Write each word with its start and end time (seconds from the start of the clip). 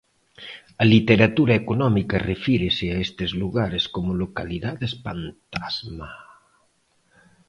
A 0.81 0.83
literatura 0.93 1.53
económica 1.61 2.23
refírese 2.31 2.85
a 2.91 2.97
estes 3.07 3.31
lugares 3.41 3.83
como 3.93 4.09
'localidades 4.13 4.91
pantasma'. 5.05 6.19